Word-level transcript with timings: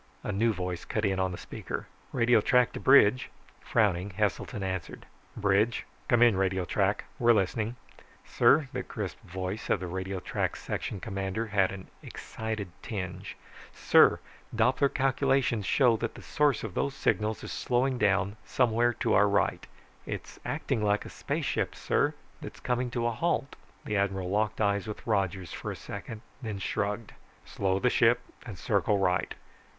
A 0.23 0.31
new 0.31 0.51
voice 0.51 0.83
cut 0.83 1.05
in 1.05 1.19
on 1.19 1.31
the 1.31 1.37
speaker. 1.37 1.85
"Radio 2.11 2.41
track 2.41 2.73
to 2.73 2.79
bridge." 2.79 3.29
Frowning, 3.61 4.09
Heselton 4.09 4.63
answered. 4.63 5.05
"Bridge. 5.37 5.85
Come 6.07 6.23
in 6.23 6.35
radio 6.37 6.65
track. 6.65 7.03
We're 7.19 7.33
listening." 7.33 7.75
"Sir," 8.25 8.67
the 8.73 8.81
crisp 8.81 9.21
voice 9.23 9.69
of 9.69 9.79
the 9.79 9.85
radio 9.85 10.19
track 10.19 10.55
section's 10.55 11.03
commander 11.03 11.45
had 11.45 11.71
an 11.71 11.85
excited 12.01 12.71
tinge. 12.81 13.37
"Sir, 13.75 14.19
Doppler 14.55 14.89
calculations 14.91 15.67
show 15.67 15.95
that 15.97 16.15
the 16.15 16.23
source 16.23 16.63
of 16.63 16.73
those 16.73 16.95
signals 16.95 17.43
is 17.43 17.51
slowing 17.51 17.99
down 17.99 18.37
somewhere 18.43 18.93
to 18.93 19.13
our 19.13 19.29
right. 19.29 19.67
It's 20.07 20.39
acting 20.43 20.81
like 20.81 21.05
a 21.05 21.09
spaceship, 21.09 21.75
sir, 21.75 22.15
that's 22.41 22.59
coming 22.59 22.89
to 22.89 23.05
a 23.05 23.11
halt." 23.11 23.55
The 23.85 23.97
admiral 23.97 24.31
locked 24.31 24.59
eyes 24.61 24.87
with 24.87 25.05
Rogers 25.05 25.53
for 25.53 25.69
a 25.69 25.75
second, 25.75 26.21
then 26.41 26.57
shrugged. 26.57 27.13
"Slow 27.45 27.77
the 27.77 27.91
ship, 27.91 28.21
and 28.47 28.57
circle 28.57 28.97
right. 28.97 29.35